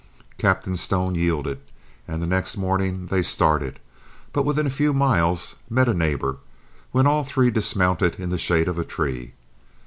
[0.39, 1.59] Captain Stone yielded,
[2.07, 3.79] and the next morning they started,
[4.33, 6.37] but within a few miles met a neighbor,
[6.91, 9.33] when all three dismounted in the shade of a tree.